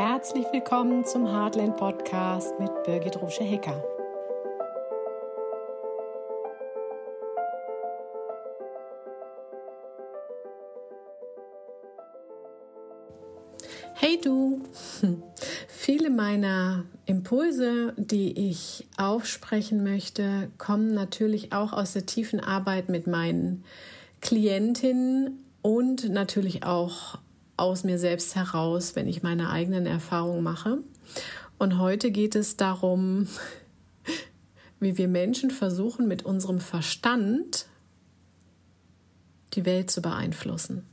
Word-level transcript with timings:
Herzlich 0.00 0.46
willkommen 0.52 1.04
zum 1.04 1.26
Heartland 1.26 1.76
Podcast 1.76 2.54
mit 2.60 2.70
Birgit 2.84 3.20
Rusche-Hecker. 3.20 3.82
Hey 13.94 14.20
du! 14.22 14.60
Viele 15.66 16.10
meiner 16.10 16.84
Impulse, 17.06 17.92
die 17.96 18.50
ich 18.50 18.86
aufsprechen 18.96 19.82
möchte, 19.82 20.52
kommen 20.58 20.94
natürlich 20.94 21.52
auch 21.52 21.72
aus 21.72 21.94
der 21.94 22.06
tiefen 22.06 22.38
Arbeit 22.38 22.88
mit 22.88 23.08
meinen 23.08 23.64
Klientinnen 24.20 25.44
und 25.60 26.08
natürlich 26.08 26.62
auch 26.62 27.18
aus 27.58 27.84
mir 27.84 27.98
selbst 27.98 28.34
heraus, 28.34 28.96
wenn 28.96 29.08
ich 29.08 29.22
meine 29.22 29.50
eigenen 29.50 29.86
Erfahrungen 29.86 30.42
mache. 30.42 30.78
Und 31.58 31.78
heute 31.78 32.10
geht 32.10 32.34
es 32.34 32.56
darum, 32.56 33.26
wie 34.80 34.96
wir 34.96 35.08
Menschen 35.08 35.50
versuchen, 35.50 36.08
mit 36.08 36.24
unserem 36.24 36.60
Verstand 36.60 37.66
die 39.54 39.64
Welt 39.64 39.90
zu 39.90 40.02
beeinflussen. 40.02 40.84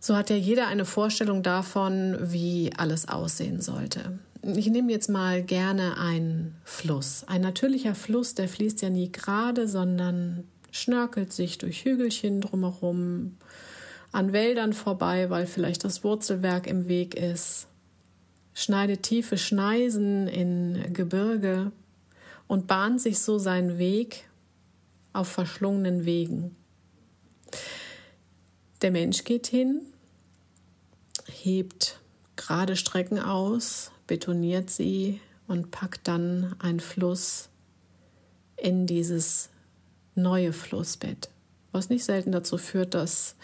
So 0.00 0.16
hat 0.16 0.30
ja 0.30 0.36
jeder 0.36 0.68
eine 0.68 0.86
Vorstellung 0.86 1.42
davon, 1.42 2.16
wie 2.20 2.72
alles 2.76 3.08
aussehen 3.08 3.60
sollte. 3.60 4.18
Ich 4.42 4.68
nehme 4.68 4.90
jetzt 4.90 5.10
mal 5.10 5.42
gerne 5.42 5.98
einen 5.98 6.54
Fluss. 6.64 7.24
Ein 7.26 7.42
natürlicher 7.42 7.94
Fluss, 7.94 8.34
der 8.34 8.48
fließt 8.48 8.80
ja 8.80 8.88
nie 8.88 9.12
gerade, 9.12 9.68
sondern 9.68 10.44
schnörkelt 10.70 11.32
sich 11.32 11.58
durch 11.58 11.84
Hügelchen 11.84 12.40
drumherum, 12.40 13.36
an 14.12 14.32
Wäldern 14.32 14.72
vorbei, 14.72 15.30
weil 15.30 15.46
vielleicht 15.46 15.84
das 15.84 16.02
Wurzelwerk 16.02 16.66
im 16.66 16.88
Weg 16.88 17.14
ist, 17.14 17.66
schneidet 18.54 19.02
tiefe 19.02 19.36
Schneisen 19.36 20.26
in 20.26 20.92
Gebirge 20.92 21.72
und 22.46 22.66
bahnt 22.66 23.00
sich 23.00 23.18
so 23.18 23.38
seinen 23.38 23.78
Weg 23.78 24.28
auf 25.12 25.28
verschlungenen 25.28 26.04
Wegen. 26.04 26.56
Der 28.82 28.90
Mensch 28.90 29.24
geht 29.24 29.46
hin, 29.46 29.82
hebt 31.26 32.00
gerade 32.36 32.76
Strecken 32.76 33.18
aus, 33.18 33.90
betoniert 34.06 34.70
sie 34.70 35.20
und 35.46 35.70
packt 35.70 36.08
dann 36.08 36.54
einen 36.60 36.80
Fluss 36.80 37.48
in 38.56 38.86
dieses 38.86 39.50
neue 40.18 40.52
Flussbett, 40.52 41.30
was 41.72 41.88
nicht 41.88 42.04
selten 42.04 42.32
dazu 42.32 42.58
führt, 42.58 42.94
dass 42.94 43.36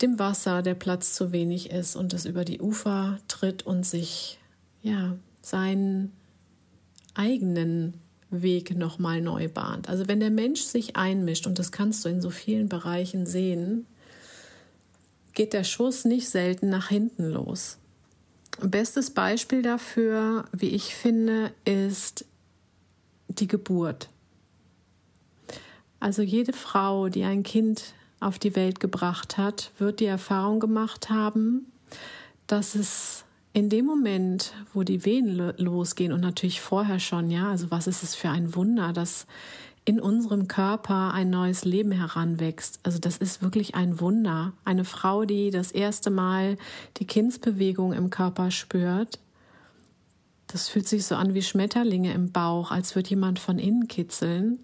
dem 0.00 0.18
Wasser 0.18 0.62
der 0.62 0.74
Platz 0.74 1.14
zu 1.14 1.32
wenig 1.32 1.70
ist 1.70 1.96
und 1.96 2.14
es 2.14 2.24
über 2.24 2.44
die 2.44 2.60
Ufer 2.60 3.18
tritt 3.28 3.64
und 3.64 3.84
sich 3.84 4.38
ja 4.82 5.16
seinen 5.42 6.12
eigenen 7.14 7.94
Weg 8.30 8.76
nochmal 8.76 9.20
neu 9.20 9.48
bahnt. 9.48 9.88
Also 9.88 10.06
wenn 10.06 10.20
der 10.20 10.30
Mensch 10.30 10.60
sich 10.60 10.96
einmischt, 10.96 11.46
und 11.46 11.58
das 11.58 11.72
kannst 11.72 12.04
du 12.04 12.08
in 12.08 12.20
so 12.20 12.30
vielen 12.30 12.68
Bereichen 12.68 13.26
sehen, 13.26 13.86
geht 15.32 15.52
der 15.52 15.64
Schuss 15.64 16.04
nicht 16.04 16.28
selten 16.28 16.68
nach 16.68 16.88
hinten 16.88 17.30
los. 17.30 17.78
Bestes 18.60 19.10
Beispiel 19.10 19.62
dafür, 19.62 20.44
wie 20.52 20.70
ich 20.70 20.94
finde, 20.94 21.52
ist 21.64 22.24
die 23.28 23.46
Geburt. 23.46 24.08
Also 26.00 26.22
jede 26.22 26.52
Frau, 26.52 27.08
die 27.08 27.24
ein 27.24 27.42
Kind 27.42 27.94
auf 28.20 28.38
die 28.38 28.56
Welt 28.56 28.80
gebracht 28.80 29.38
hat, 29.38 29.72
wird 29.78 30.00
die 30.00 30.06
Erfahrung 30.06 30.60
gemacht 30.60 31.10
haben, 31.10 31.66
dass 32.46 32.74
es 32.74 33.24
in 33.52 33.68
dem 33.68 33.86
Moment, 33.86 34.52
wo 34.74 34.82
die 34.82 35.04
Wehen 35.04 35.52
losgehen 35.56 36.12
und 36.12 36.20
natürlich 36.20 36.60
vorher 36.60 37.00
schon, 37.00 37.30
ja, 37.30 37.50
also 37.50 37.70
was 37.70 37.86
ist 37.86 38.02
es 38.02 38.14
für 38.14 38.28
ein 38.30 38.54
Wunder, 38.54 38.92
dass 38.92 39.26
in 39.84 40.00
unserem 40.00 40.48
Körper 40.48 41.14
ein 41.14 41.30
neues 41.30 41.64
Leben 41.64 41.92
heranwächst. 41.92 42.78
Also 42.82 42.98
das 42.98 43.16
ist 43.16 43.42
wirklich 43.42 43.74
ein 43.74 44.00
Wunder. 44.00 44.52
Eine 44.64 44.84
Frau, 44.84 45.24
die 45.24 45.50
das 45.50 45.72
erste 45.72 46.10
Mal 46.10 46.58
die 46.98 47.06
Kindsbewegung 47.06 47.94
im 47.94 48.10
Körper 48.10 48.50
spürt, 48.50 49.18
das 50.46 50.68
fühlt 50.68 50.86
sich 50.86 51.06
so 51.06 51.14
an 51.14 51.32
wie 51.34 51.42
Schmetterlinge 51.42 52.12
im 52.12 52.32
Bauch, 52.32 52.70
als 52.70 52.94
würde 52.94 53.10
jemand 53.10 53.38
von 53.38 53.58
innen 53.58 53.88
kitzeln 53.88 54.58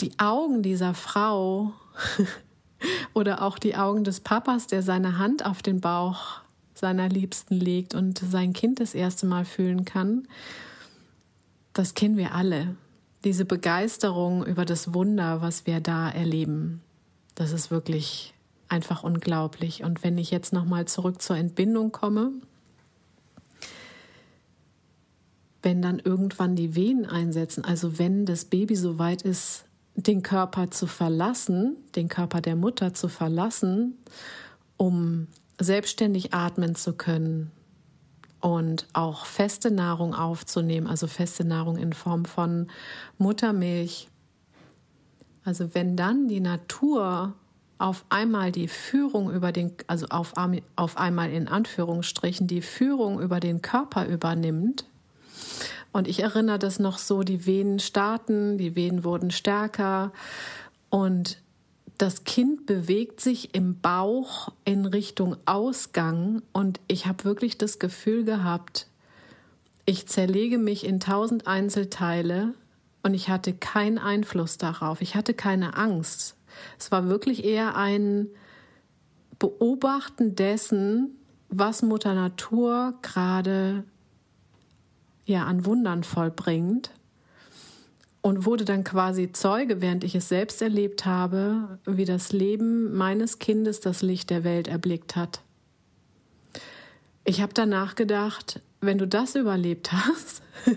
die 0.00 0.18
Augen 0.18 0.62
dieser 0.62 0.94
Frau 0.94 1.72
oder 3.14 3.42
auch 3.42 3.58
die 3.58 3.76
Augen 3.76 4.04
des 4.04 4.20
Papas, 4.20 4.66
der 4.66 4.82
seine 4.82 5.18
Hand 5.18 5.44
auf 5.44 5.62
den 5.62 5.80
Bauch 5.80 6.40
seiner 6.74 7.08
Liebsten 7.08 7.54
legt 7.54 7.94
und 7.94 8.18
sein 8.18 8.52
Kind 8.52 8.80
das 8.80 8.94
erste 8.94 9.26
Mal 9.26 9.44
fühlen 9.44 9.84
kann, 9.84 10.26
das 11.72 11.94
kennen 11.94 12.16
wir 12.16 12.34
alle. 12.34 12.74
Diese 13.24 13.44
Begeisterung 13.44 14.44
über 14.46 14.64
das 14.64 14.94
Wunder, 14.94 15.42
was 15.42 15.66
wir 15.66 15.80
da 15.80 16.08
erleben, 16.08 16.80
das 17.34 17.52
ist 17.52 17.70
wirklich 17.70 18.34
einfach 18.68 19.02
unglaublich. 19.02 19.84
Und 19.84 20.02
wenn 20.02 20.16
ich 20.16 20.30
jetzt 20.30 20.52
nochmal 20.52 20.86
zurück 20.86 21.20
zur 21.20 21.36
Entbindung 21.36 21.92
komme, 21.92 22.32
wenn 25.62 25.82
dann 25.82 25.98
irgendwann 25.98 26.56
die 26.56 26.74
Wehen 26.74 27.04
einsetzen, 27.04 27.64
also 27.64 27.98
wenn 27.98 28.24
das 28.24 28.46
Baby 28.46 28.76
so 28.76 28.98
weit 28.98 29.22
ist, 29.22 29.66
den 30.06 30.22
Körper 30.22 30.70
zu 30.70 30.86
verlassen, 30.86 31.76
den 31.96 32.08
Körper 32.08 32.40
der 32.40 32.56
Mutter 32.56 32.94
zu 32.94 33.08
verlassen, 33.08 33.98
um 34.76 35.26
selbstständig 35.58 36.32
atmen 36.32 36.74
zu 36.74 36.94
können 36.94 37.50
und 38.40 38.86
auch 38.92 39.26
feste 39.26 39.70
Nahrung 39.70 40.14
aufzunehmen, 40.14 40.86
also 40.86 41.06
feste 41.06 41.44
Nahrung 41.44 41.76
in 41.76 41.92
Form 41.92 42.24
von 42.24 42.68
Muttermilch. 43.18 44.08
Also 45.44 45.74
wenn 45.74 45.96
dann 45.96 46.28
die 46.28 46.40
Natur 46.40 47.34
auf 47.78 48.04
einmal 48.10 48.52
die 48.52 48.68
Führung 48.68 49.30
über 49.30 49.52
den, 49.52 49.72
also 49.86 50.06
auf, 50.10 50.34
auf 50.76 50.96
einmal 50.96 51.30
in 51.30 51.48
Anführungsstrichen 51.48 52.46
die 52.46 52.62
Führung 52.62 53.20
über 53.20 53.40
den 53.40 53.62
Körper 53.62 54.06
übernimmt, 54.06 54.84
und 55.92 56.08
ich 56.08 56.20
erinnere 56.20 56.58
das 56.58 56.78
noch 56.78 56.98
so, 56.98 57.22
die 57.22 57.46
Venen 57.46 57.78
starten, 57.78 58.58
die 58.58 58.76
Venen 58.76 59.04
wurden 59.04 59.30
stärker 59.30 60.12
und 60.88 61.38
das 61.98 62.24
Kind 62.24 62.64
bewegt 62.64 63.20
sich 63.20 63.54
im 63.54 63.78
Bauch 63.80 64.52
in 64.64 64.86
Richtung 64.86 65.36
Ausgang 65.44 66.42
und 66.52 66.80
ich 66.88 67.06
habe 67.06 67.24
wirklich 67.24 67.58
das 67.58 67.78
Gefühl 67.78 68.24
gehabt, 68.24 68.86
ich 69.84 70.06
zerlege 70.06 70.58
mich 70.58 70.86
in 70.86 71.00
tausend 71.00 71.46
Einzelteile 71.46 72.54
und 73.02 73.14
ich 73.14 73.28
hatte 73.28 73.52
keinen 73.52 73.98
Einfluss 73.98 74.56
darauf. 74.56 75.00
Ich 75.00 75.14
hatte 75.14 75.34
keine 75.34 75.76
Angst. 75.76 76.36
Es 76.78 76.92
war 76.92 77.08
wirklich 77.08 77.44
eher 77.44 77.76
ein 77.76 78.28
Beobachten 79.38 80.36
dessen, 80.36 81.16
was 81.48 81.82
Mutter 81.82 82.14
Natur 82.14 82.94
gerade 83.02 83.84
ja 85.30 85.44
an 85.44 85.64
Wundern 85.64 86.04
vollbringt 86.04 86.90
und 88.22 88.44
wurde 88.44 88.64
dann 88.64 88.84
quasi 88.84 89.32
Zeuge, 89.32 89.80
während 89.80 90.04
ich 90.04 90.14
es 90.14 90.28
selbst 90.28 90.60
erlebt 90.60 91.06
habe, 91.06 91.78
wie 91.86 92.04
das 92.04 92.32
Leben 92.32 92.94
meines 92.96 93.38
Kindes 93.38 93.80
das 93.80 94.02
Licht 94.02 94.30
der 94.30 94.44
Welt 94.44 94.68
erblickt 94.68 95.16
hat. 95.16 95.40
Ich 97.24 97.40
habe 97.40 97.54
danach 97.54 97.94
gedacht, 97.94 98.60
wenn 98.80 98.98
du 98.98 99.06
das 99.06 99.34
überlebt 99.34 99.92
hast, 99.92 100.42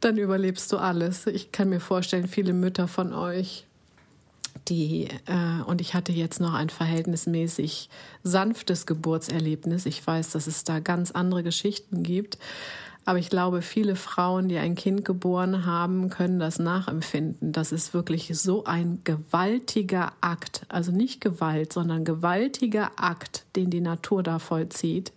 dann 0.00 0.18
überlebst 0.18 0.72
du 0.72 0.78
alles. 0.78 1.26
Ich 1.26 1.52
kann 1.52 1.68
mir 1.68 1.80
vorstellen, 1.80 2.28
viele 2.28 2.52
Mütter 2.52 2.88
von 2.88 3.12
euch, 3.12 3.66
die, 4.68 5.08
äh, 5.26 5.62
und 5.66 5.80
ich 5.80 5.94
hatte 5.94 6.12
jetzt 6.12 6.40
noch 6.40 6.54
ein 6.54 6.70
verhältnismäßig 6.70 7.88
sanftes 8.22 8.86
Geburtserlebnis. 8.86 9.86
Ich 9.86 10.04
weiß, 10.04 10.30
dass 10.30 10.46
es 10.46 10.64
da 10.64 10.80
ganz 10.80 11.12
andere 11.12 11.42
Geschichten 11.42 12.02
gibt. 12.02 12.38
Aber 13.08 13.20
ich 13.20 13.30
glaube, 13.30 13.62
viele 13.62 13.94
Frauen, 13.94 14.48
die 14.48 14.58
ein 14.58 14.74
Kind 14.74 15.04
geboren 15.04 15.64
haben, 15.64 16.10
können 16.10 16.40
das 16.40 16.58
nachempfinden. 16.58 17.52
Das 17.52 17.70
ist 17.70 17.94
wirklich 17.94 18.36
so 18.36 18.64
ein 18.64 19.00
gewaltiger 19.04 20.12
Akt. 20.20 20.66
Also 20.68 20.90
nicht 20.90 21.20
Gewalt, 21.20 21.72
sondern 21.72 22.04
gewaltiger 22.04 22.90
Akt, 22.96 23.46
den 23.54 23.70
die 23.70 23.80
Natur 23.80 24.24
da 24.24 24.40
vollzieht, 24.40 25.12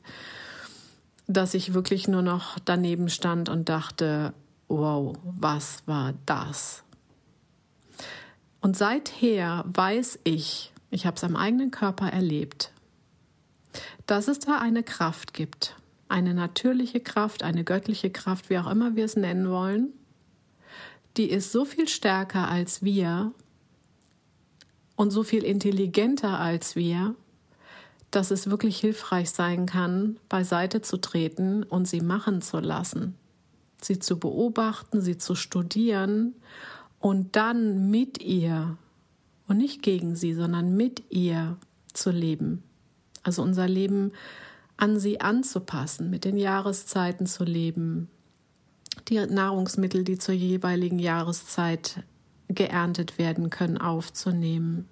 dass 1.26 1.56
ich 1.56 1.74
wirklich 1.74 2.08
nur 2.08 2.22
noch 2.22 2.60
daneben 2.64 3.10
stand 3.10 3.50
und 3.50 3.70
dachte, 3.70 4.34
wow, 4.68 5.16
was 5.24 5.82
war 5.88 6.14
das? 6.28 6.84
Und 8.62 8.78
seither 8.78 9.66
weiß 9.66 10.20
ich, 10.26 10.72
ich 10.92 11.08
habe 11.08 11.18
es 11.18 11.24
am 11.24 11.36
eigenen 11.36 11.72
Körper 11.72 12.10
erlebt, 12.10 12.72
dass 14.06 14.28
es 14.28 14.38
da 14.38 14.60
eine 14.60 14.84
Kraft 14.84 15.34
gibt 15.34 15.76
eine 16.10 16.34
natürliche 16.34 17.00
Kraft, 17.00 17.44
eine 17.44 17.64
göttliche 17.64 18.10
Kraft, 18.10 18.50
wie 18.50 18.58
auch 18.58 18.70
immer 18.70 18.96
wir 18.96 19.06
es 19.06 19.16
nennen 19.16 19.50
wollen, 19.50 19.94
die 21.18 21.30
ist 21.30 21.52
so 21.52 21.66
viel 21.66 21.88
stärker 21.88 22.50
als 22.50 22.84
wir 22.84 23.32
und 24.96 25.12
so 25.12 25.24
viel 25.24 25.44
intelligenter 25.44 26.40
als 26.40 26.76
wir, 26.76 27.16
dass 28.12 28.32
es 28.32 28.50
wirklich 28.50 28.80
hilfreich 28.80 29.30
sein 29.30 29.66
kann, 29.66 30.18
beiseite 30.30 30.82
zu 30.82 30.98
treten 30.98 31.64
und 31.64 31.88
sie 31.88 32.02
machen 32.02 32.42
zu 32.42 32.60
lassen, 32.60 33.16
sie 33.82 34.00
zu 34.00 34.20
beobachten, 34.20 35.02
sie 35.02 35.18
zu 35.18 35.36
studieren 35.36 36.36
und 37.00 37.36
dann 37.36 37.90
mit 37.92 38.22
ihr 38.22 38.78
und 39.48 39.58
nicht 39.58 39.84
gegen 39.84 40.16
sie, 40.16 40.34
sondern 40.34 40.76
mit 40.76 41.04
ihr 41.12 41.58
zu 41.94 42.12
leben. 42.12 42.64
Also 43.24 43.42
unser 43.42 43.68
Leben 43.68 44.12
an 44.80 45.00
sie 45.00 45.20
anzupassen, 45.20 46.10
mit 46.10 46.24
den 46.24 46.38
Jahreszeiten 46.38 47.26
zu 47.26 47.44
leben, 47.44 48.10
die 49.10 49.20
Nahrungsmittel, 49.20 50.06
die 50.06 50.18
zur 50.18 50.34
jeweiligen 50.34 51.00
Jahreszeit 51.00 52.04
geerntet 52.48 53.18
werden 53.18 53.50
können, 53.50 53.78
aufzunehmen 53.78 54.88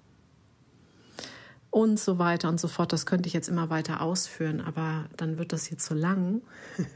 und 1.70 1.98
so 1.98 2.18
weiter 2.18 2.50
und 2.50 2.60
so 2.60 2.68
fort. 2.68 2.92
Das 2.92 3.06
könnte 3.06 3.28
ich 3.28 3.32
jetzt 3.32 3.48
immer 3.48 3.70
weiter 3.70 4.02
ausführen, 4.02 4.60
aber 4.60 5.06
dann 5.16 5.38
wird 5.38 5.52
das 5.52 5.66
hier 5.66 5.78
zu 5.78 5.94
lang. 5.94 6.42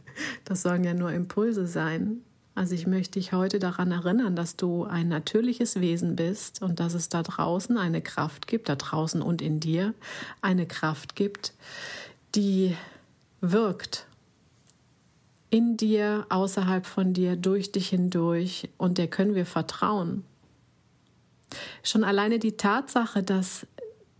Das 0.44 0.60
sollen 0.60 0.84
ja 0.84 0.92
nur 0.92 1.10
Impulse 1.10 1.66
sein. 1.66 2.18
Also 2.54 2.74
ich 2.74 2.86
möchte 2.86 3.18
dich 3.18 3.32
heute 3.32 3.58
daran 3.58 3.92
erinnern, 3.92 4.36
dass 4.36 4.56
du 4.56 4.84
ein 4.84 5.08
natürliches 5.08 5.80
Wesen 5.80 6.16
bist 6.16 6.60
und 6.60 6.80
dass 6.80 6.92
es 6.92 7.08
da 7.08 7.22
draußen 7.22 7.78
eine 7.78 8.02
Kraft 8.02 8.46
gibt, 8.46 8.68
da 8.68 8.76
draußen 8.76 9.22
und 9.22 9.40
in 9.40 9.58
dir 9.58 9.94
eine 10.42 10.66
Kraft 10.66 11.16
gibt, 11.16 11.54
die 12.34 12.76
wirkt 13.40 14.06
in 15.50 15.76
dir, 15.76 16.24
außerhalb 16.30 16.86
von 16.86 17.12
dir, 17.12 17.36
durch 17.36 17.72
dich 17.72 17.90
hindurch 17.90 18.70
und 18.78 18.96
der 18.96 19.08
können 19.08 19.34
wir 19.34 19.44
vertrauen. 19.44 20.24
Schon 21.82 22.04
alleine 22.04 22.38
die 22.38 22.56
Tatsache, 22.56 23.22
dass 23.22 23.66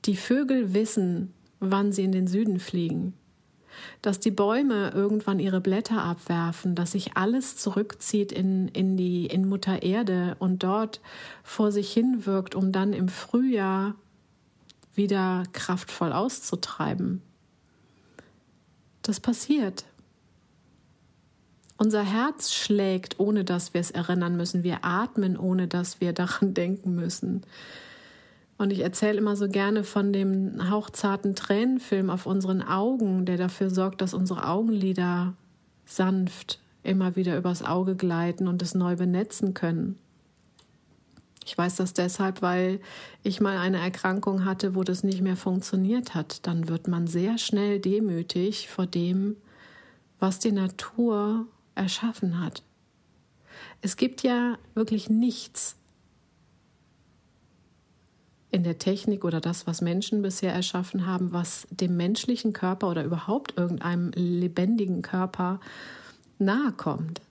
die 0.05 0.17
Vögel 0.17 0.75
wissen, 0.75 1.33
wann 1.59 1.93
sie 1.93 2.05
in 2.05 2.13
den 2.13 2.27
Süden 2.27 2.61
fliegen, 2.61 3.15
dass 4.03 4.21
die 4.21 4.31
Bäume 4.31 4.91
irgendwann 4.91 5.39
ihre 5.39 5.63
Blätter 5.63 6.03
abwerfen, 6.03 6.75
dass 6.75 6.93
sich 6.93 7.17
alles 7.17 7.57
zurückzieht 7.57 8.31
in, 8.31 8.69
in 8.69 8.99
die 8.99 9.25
in 9.25 9.49
Mutter 9.49 9.83
Erde 9.83 10.37
und 10.39 10.63
dort 10.63 11.01
vor 11.43 11.73
sich 11.73 11.91
hin 11.91 12.27
wirkt, 12.27 12.55
um 12.55 12.73
dann 12.73 12.93
im 12.93 13.09
Frühjahr 13.09 13.95
wieder 14.95 15.45
kraftvoll 15.53 16.13
auszutreiben. 16.13 17.23
Das 19.03 19.21
passiert. 19.21 19.85
Unser 21.77 22.03
Herz 22.03 22.53
schlägt, 22.53 23.19
ohne 23.19 23.45
dass 23.45 23.75
wir 23.75 23.81
es 23.81 23.91
erinnern 23.91 24.37
müssen. 24.37 24.63
Wir 24.63 24.85
atmen, 24.85 25.37
ohne 25.37 25.69
dass 25.69 26.01
wir 26.01 26.13
daran 26.13 26.55
denken 26.55 26.95
müssen. 26.95 27.43
Und 28.59 28.73
ich 28.73 28.81
erzähle 28.81 29.19
immer 29.19 29.35
so 29.35 29.49
gerne 29.49 29.83
von 29.83 30.13
dem 30.13 30.71
hauchzarten 30.71 31.35
Tränenfilm 31.35 32.11
auf 32.11 32.27
unseren 32.27 32.63
Augen, 32.63 33.27
der 33.27 33.37
dafür 33.37 33.71
sorgt, 33.71 34.01
dass 34.01 34.15
unsere 34.15 34.47
Augenlider 34.47 35.35
sanft 35.85 36.61
immer 36.83 37.17
wieder 37.17 37.37
übers 37.37 37.63
Auge 37.63 37.95
gleiten 37.95 38.49
und 38.49 38.63
es 38.63 38.75
neu 38.75 38.97
benetzen 38.97 39.55
können. 39.55 39.99
Ich 41.47 41.57
weiß 41.57 41.77
das 41.77 41.93
deshalb, 41.93 42.43
weil 42.43 42.81
ich 43.23 43.41
mal 43.41 43.59
eine 43.59 43.79
Erkrankung 43.79 44.45
hatte, 44.45 44.75
wo 44.75 44.85
das 44.85 45.03
nicht 45.03 45.21
mehr 45.21 45.37
funktioniert 45.37 46.15
hat. 46.15 46.47
Dann 46.47 46.69
wird 46.69 46.89
man 46.89 47.07
sehr 47.07 47.39
schnell 47.39 47.81
demütig 47.81 48.69
vor 48.69 48.87
dem, 48.87 49.37
was 50.19 50.39
die 50.39 50.53
Natur 50.53 51.47
erschaffen 51.75 52.41
hat. 52.41 52.63
Es 53.81 53.97
gibt 53.97 54.23
ja 54.23 54.59
wirklich 54.75 55.11
nichts, 55.11 55.77
in 58.53 58.65
der 58.65 58.79
Technik 58.79 59.25
oder 59.25 59.41
das, 59.41 59.67
was 59.67 59.81
Menschen 59.81 60.21
bisher 60.21 60.53
erschaffen 60.53 61.07
haben, 61.07 61.33
was 61.33 61.67
dem 61.71 61.97
menschlichen 61.97 62.53
Körper 62.53 62.91
oder 62.91 63.03
überhaupt 63.03 63.57
irgendeinem 63.57 64.13
lebendigen 64.15 65.01
Körper 65.01 65.59
nahe 66.39 66.71
kommt. 66.73 67.23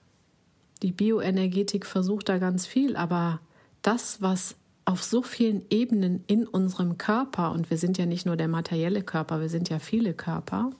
Die 0.82 0.90
Bioenergetik 0.90 1.86
versucht 1.86 2.28
da 2.28 2.38
ganz 2.38 2.66
viel, 2.66 2.96
aber 2.96 3.38
das, 3.82 4.22
was 4.22 4.56
auf 4.84 5.02
so 5.02 5.22
vielen 5.22 5.62
Ebenen 5.70 6.24
in 6.26 6.46
unserem 6.46 6.98
Körper, 6.98 7.52
und 7.52 7.70
wir 7.70 7.78
sind 7.78 7.98
ja 7.98 8.06
nicht 8.06 8.26
nur 8.26 8.36
der 8.36 8.48
materielle 8.48 9.02
Körper, 9.02 9.40
wir 9.40 9.48
sind 9.48 9.68
ja 9.68 9.78
viele 9.78 10.14
Körper, 10.14 10.70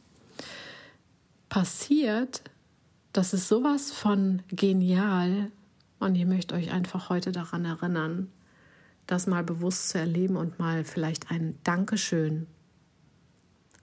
passiert, 1.48 2.42
das 3.12 3.34
ist 3.34 3.48
sowas 3.48 3.92
von 3.92 4.42
genial. 4.48 5.50
Und 5.98 6.14
ich 6.14 6.24
möchte 6.24 6.54
euch 6.54 6.72
einfach 6.72 7.10
heute 7.10 7.30
daran 7.30 7.64
erinnern, 7.64 8.32
das 9.06 9.26
mal 9.26 9.44
bewusst 9.44 9.90
zu 9.90 9.98
erleben 9.98 10.36
und 10.36 10.58
mal 10.58 10.84
vielleicht 10.84 11.30
ein 11.30 11.58
Dankeschön 11.62 12.46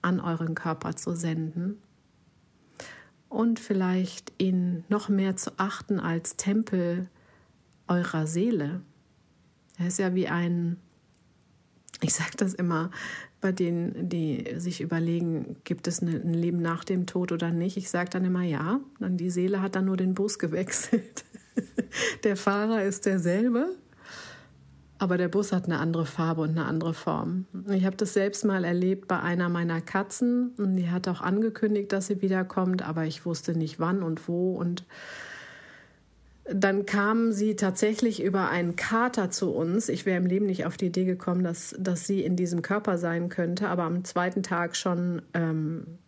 an 0.02 0.20
euren 0.20 0.54
Körper 0.54 0.96
zu 0.96 1.14
senden 1.14 1.78
und 3.28 3.60
vielleicht 3.60 4.32
ihn 4.38 4.84
noch 4.88 5.08
mehr 5.08 5.36
zu 5.36 5.52
achten 5.58 6.00
als 6.00 6.36
Tempel 6.36 7.08
eurer 7.86 8.26
Seele. 8.26 8.82
Er 9.80 9.86
ist 9.86 9.98
ja 9.98 10.14
wie 10.14 10.28
ein, 10.28 10.76
ich 12.02 12.12
sage 12.12 12.32
das 12.36 12.52
immer 12.52 12.90
bei 13.40 13.50
denen, 13.50 14.10
die 14.10 14.44
sich 14.58 14.82
überlegen, 14.82 15.56
gibt 15.64 15.86
es 15.86 16.02
ein 16.02 16.34
Leben 16.34 16.60
nach 16.60 16.84
dem 16.84 17.06
Tod 17.06 17.32
oder 17.32 17.50
nicht. 17.50 17.78
Ich 17.78 17.88
sage 17.88 18.10
dann 18.10 18.26
immer 18.26 18.42
ja, 18.42 18.80
dann 18.98 19.16
die 19.16 19.30
Seele 19.30 19.62
hat 19.62 19.76
dann 19.76 19.86
nur 19.86 19.96
den 19.96 20.12
Bus 20.12 20.38
gewechselt. 20.38 21.24
Der 22.24 22.36
Fahrer 22.36 22.84
ist 22.84 23.06
derselbe, 23.06 23.74
aber 24.98 25.18
der 25.18 25.28
Bus 25.28 25.52
hat 25.52 25.64
eine 25.64 25.78
andere 25.78 26.06
Farbe 26.06 26.42
und 26.42 26.50
eine 26.50 26.64
andere 26.64 26.94
Form. 26.94 27.46
Ich 27.70 27.84
habe 27.84 27.96
das 27.96 28.12
selbst 28.12 28.44
mal 28.44 28.64
erlebt 28.64 29.08
bei 29.08 29.18
einer 29.18 29.48
meiner 29.48 29.80
Katzen 29.80 30.52
und 30.58 30.76
die 30.76 30.90
hat 30.90 31.08
auch 31.08 31.20
angekündigt, 31.20 31.92
dass 31.92 32.06
sie 32.06 32.22
wiederkommt, 32.22 32.82
aber 32.82 33.04
ich 33.04 33.26
wusste 33.26 33.54
nicht 33.56 33.80
wann 33.80 34.02
und 34.02 34.28
wo 34.28 34.52
und 34.52 34.84
dann 36.44 36.86
kam 36.86 37.32
sie 37.32 37.54
tatsächlich 37.54 38.22
über 38.22 38.48
einen 38.48 38.76
Kater 38.76 39.30
zu 39.30 39.50
uns. 39.50 39.88
Ich 39.88 40.06
wäre 40.06 40.16
im 40.16 40.26
Leben 40.26 40.46
nicht 40.46 40.66
auf 40.66 40.76
die 40.76 40.86
Idee 40.86 41.04
gekommen, 41.04 41.44
dass, 41.44 41.74
dass 41.78 42.06
sie 42.06 42.22
in 42.22 42.36
diesem 42.36 42.62
Körper 42.62 42.98
sein 42.98 43.28
könnte, 43.28 43.68
aber 43.68 43.84
am 43.84 44.04
zweiten 44.04 44.42
Tag 44.42 44.76
schon 44.76 45.22
ähm, 45.34 45.98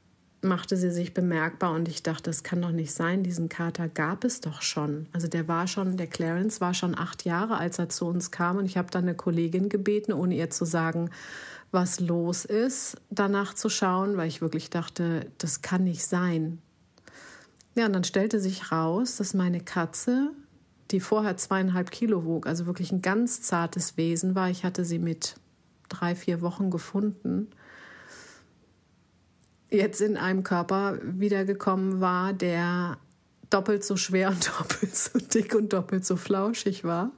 machte 0.43 0.77
sie 0.77 0.91
sich 0.91 1.15
bemerkbar 1.15 1.73
und 1.73 1.87
ich 1.87 2.03
dachte, 2.03 2.25
das 2.25 2.43
kann 2.43 2.61
doch 2.61 2.73
nicht 2.73 2.93
sein, 2.93 3.23
diesen 3.23 3.49
Kater 3.49 3.89
gab 3.89 4.25
es 4.25 4.41
doch 4.41 4.61
schon. 4.61 5.07
Also 5.13 5.29
der 5.29 5.47
war 5.47 5.69
schon, 5.69 5.97
der 5.97 6.09
Clarence 6.09 6.61
war 6.61 6.75
schon 6.75 6.99
acht 6.99 7.25
Jahre, 7.25 7.59
als 7.59 7.79
er 7.79 7.89
zu 7.89 8.07
uns 8.07 8.31
kam 8.33 8.57
und 8.57 8.67
ich 8.67 8.77
habe 8.77 8.91
dann 8.91 9.05
eine 9.05 9.15
Kollegin 9.15 9.69
gebeten, 9.69 10.13
ohne 10.13 10.35
ihr 10.35 10.51
zu 10.51 10.65
sagen, 10.65 11.11
was 11.71 12.01
los 12.01 12.45
ist, 12.45 12.97
danach 13.11 13.55
zu 13.55 13.69
schauen, 13.69 14.17
weil 14.17 14.29
ich 14.29 14.43
wirklich 14.43 14.69
dachte, 14.69 15.27
das 15.39 15.63
kann 15.63 15.85
nicht 15.85 16.05
sein. 16.05 16.59
Ja, 17.75 17.87
und 17.87 17.93
dann 17.95 18.05
stellte 18.05 18.39
sich 18.39 18.71
raus, 18.71 19.17
dass 19.17 19.35
meine 19.35 19.61
Katze, 19.61 20.31
die 20.91 21.01
vorher 21.01 21.37
zweieinhalb 21.37 21.91
Kilo 21.91 22.25
wog, 22.25 22.47
also 22.47 22.67
wirklich 22.67 22.93
ein 22.93 23.03
ganz 23.03 23.43
zartes 23.43 23.97
Wesen 23.97 24.35
war, 24.35 24.51
ich 24.51 24.65
hatte 24.65 24.85
sie 24.85 24.99
mit 24.99 25.37
drei, 25.89 26.15
vier 26.15 26.43
Wochen 26.43 26.71
gefunden, 26.71 27.49
jetzt 29.71 30.01
in 30.01 30.17
einem 30.17 30.43
Körper 30.43 30.99
wiedergekommen 31.03 32.01
war, 32.01 32.33
der 32.33 32.99
doppelt 33.49 33.85
so 33.85 33.97
schwer 33.97 34.29
und 34.31 34.47
doppelt 34.47 34.95
so 34.95 35.19
dick 35.19 35.55
und 35.55 35.73
doppelt 35.73 36.05
so 36.05 36.17
flauschig 36.17 36.85
war. 36.85 37.13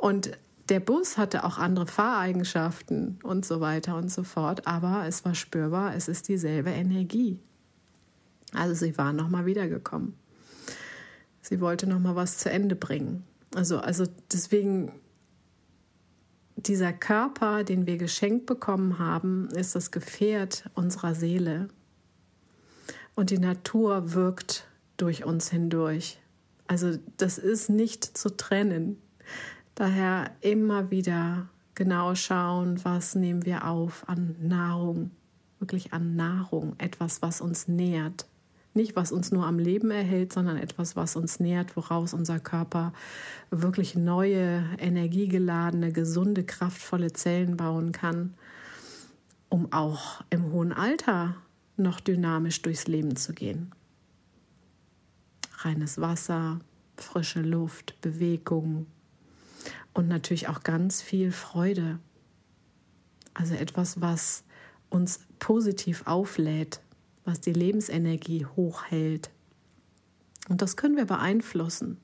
Und 0.00 0.32
der 0.68 0.80
Bus 0.80 1.18
hatte 1.18 1.44
auch 1.44 1.58
andere 1.58 1.86
Fahreigenschaften 1.86 3.18
und 3.22 3.44
so 3.44 3.60
weiter 3.60 3.96
und 3.96 4.10
so 4.10 4.24
fort, 4.24 4.66
aber 4.66 5.04
es 5.06 5.24
war 5.24 5.34
spürbar, 5.34 5.94
es 5.94 6.08
ist 6.08 6.28
dieselbe 6.28 6.70
Energie. 6.70 7.38
Also 8.54 8.74
sie 8.74 8.96
war 8.98 9.12
nochmal 9.12 9.46
wiedergekommen. 9.46 10.14
Sie 11.40 11.60
wollte 11.60 11.86
nochmal 11.86 12.16
was 12.16 12.38
zu 12.38 12.50
Ende 12.50 12.74
bringen. 12.74 13.24
Also, 13.54 13.78
also 13.78 14.06
deswegen 14.32 14.92
dieser 16.56 16.92
Körper, 16.92 17.64
den 17.64 17.86
wir 17.86 17.98
geschenkt 17.98 18.46
bekommen 18.46 18.98
haben, 18.98 19.48
ist 19.50 19.74
das 19.74 19.90
Gefährt 19.90 20.70
unserer 20.74 21.14
Seele. 21.14 21.68
Und 23.14 23.30
die 23.30 23.38
Natur 23.38 24.14
wirkt 24.14 24.66
durch 24.96 25.24
uns 25.24 25.50
hindurch. 25.50 26.18
Also 26.66 26.98
das 27.16 27.38
ist 27.38 27.68
nicht 27.68 28.04
zu 28.04 28.36
trennen. 28.36 28.96
Daher 29.74 30.30
immer 30.40 30.90
wieder 30.90 31.48
genau 31.74 32.14
schauen, 32.14 32.84
was 32.84 33.14
nehmen 33.14 33.44
wir 33.44 33.66
auf 33.66 34.08
an 34.08 34.36
Nahrung, 34.40 35.10
wirklich 35.58 35.92
an 35.92 36.16
Nahrung, 36.16 36.74
etwas, 36.78 37.22
was 37.22 37.40
uns 37.40 37.68
nährt. 37.68 38.26
Nicht, 38.76 38.96
was 38.96 39.12
uns 39.12 39.30
nur 39.30 39.46
am 39.46 39.60
Leben 39.60 39.92
erhält, 39.92 40.32
sondern 40.32 40.56
etwas, 40.56 40.96
was 40.96 41.14
uns 41.14 41.38
nährt, 41.38 41.76
woraus 41.76 42.12
unser 42.12 42.40
Körper 42.40 42.92
wirklich 43.50 43.94
neue, 43.94 44.64
energiegeladene, 44.78 45.92
gesunde, 45.92 46.42
kraftvolle 46.42 47.12
Zellen 47.12 47.56
bauen 47.56 47.92
kann, 47.92 48.34
um 49.48 49.72
auch 49.72 50.24
im 50.30 50.50
hohen 50.50 50.72
Alter 50.72 51.36
noch 51.76 52.00
dynamisch 52.00 52.62
durchs 52.62 52.88
Leben 52.88 53.14
zu 53.14 53.32
gehen. 53.32 53.70
Reines 55.58 56.00
Wasser, 56.00 56.58
frische 56.96 57.42
Luft, 57.42 58.00
Bewegung 58.00 58.86
und 59.92 60.08
natürlich 60.08 60.48
auch 60.48 60.64
ganz 60.64 61.00
viel 61.00 61.30
Freude. 61.30 62.00
Also 63.34 63.54
etwas, 63.54 64.00
was 64.00 64.42
uns 64.90 65.20
positiv 65.38 66.02
auflädt, 66.06 66.80
was 67.24 67.40
die 67.40 67.52
Lebensenergie 67.52 68.46
hochhält. 68.56 69.30
Und 70.48 70.62
das 70.62 70.76
können 70.76 70.96
wir 70.96 71.06
beeinflussen. 71.06 71.98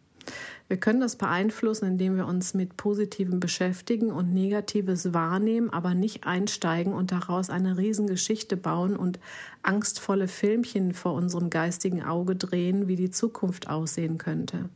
Wir 0.69 0.77
können 0.77 1.01
das 1.01 1.17
beeinflussen, 1.17 1.87
indem 1.87 2.17
wir 2.17 2.27
uns 2.27 2.55
mit 2.55 2.77
Positivem 2.77 3.41
beschäftigen 3.41 4.13
und 4.13 4.33
Negatives 4.33 5.13
wahrnehmen, 5.13 5.71
aber 5.71 5.95
nicht 5.95 6.25
einsteigen 6.25 6.93
und 6.93 7.11
daraus 7.11 7.51
eine 7.51 7.77
Riesengeschichte 7.77 8.57
bauen 8.57 8.97
und 8.97 9.19
angstvolle 9.63 10.29
Filmchen 10.29 10.95
vor 10.95 11.15
unserem 11.15 11.51
geistigen 11.51 12.03
Auge 12.05 12.37
drehen, 12.37 12.87
wie 12.87 12.97
die 12.97 13.11
Zukunft 13.11 13.69
aussehen 13.69 14.19
könnte. 14.19 14.69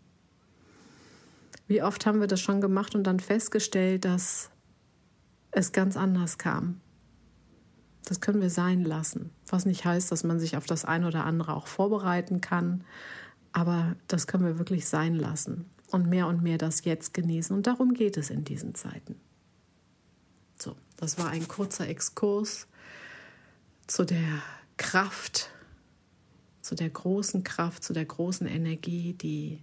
Wie 1.67 1.83
oft 1.83 2.05
haben 2.07 2.21
wir 2.21 2.27
das 2.27 2.41
schon 2.41 2.61
gemacht 2.61 2.95
und 2.95 3.05
dann 3.05 3.21
festgestellt, 3.21 4.05
dass 4.05 4.51
es 5.53 5.73
ganz 5.73 5.97
anders 5.97 6.39
kam. 6.39 6.81
Das 8.05 8.21
können 8.21 8.41
wir 8.41 8.51
sein 8.51 8.83
lassen. 8.83 9.31
Was 9.55 9.67
nicht 9.67 9.85
heißt, 9.85 10.11
dass 10.11 10.25
man 10.25 10.41
sich 10.41 10.57
auf 10.57 10.67
das 10.67 10.85
eine 10.85 11.07
oder 11.07 11.25
andere 11.25 11.55
auch 11.55 11.69
vorbereiten 11.69 12.41
kann, 12.41 12.83
aber 13.53 13.95
das 14.09 14.27
können 14.27 14.45
wir 14.45 14.59
wirklich 14.59 14.89
sein 14.89 15.15
lassen 15.15 15.67
und 15.93 16.09
mehr 16.09 16.27
und 16.27 16.43
mehr 16.43 16.59
das 16.59 16.85
Jetzt 16.85 17.15
genießen. 17.15 17.55
Und 17.55 17.69
darum 17.69 17.95
geht 17.95 18.17
es 18.17 18.31
in 18.31 18.43
diesen 18.43 18.75
Zeiten. 18.75 19.15
So, 20.59 20.75
das 20.97 21.19
war 21.19 21.29
ein 21.29 21.47
kurzer 21.47 21.87
Exkurs 21.87 22.67
zu 23.87 24.05
der 24.05 24.43
Kraft, 24.77 25.51
zu 26.61 26.75
der 26.75 26.91
großen 26.91 27.45
Kraft, 27.45 27.85
zu 27.85 27.93
der 27.93 28.07
großen 28.07 28.49
Energie, 28.49 29.13
die 29.13 29.63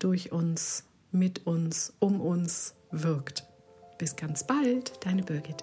durch 0.00 0.32
uns, 0.32 0.86
mit 1.12 1.46
uns, 1.46 1.92
um 2.00 2.20
uns 2.20 2.74
wirkt. 2.90 3.44
Bis 3.98 4.16
ganz 4.16 4.44
bald, 4.44 5.06
deine 5.06 5.22
Birgit. 5.22 5.62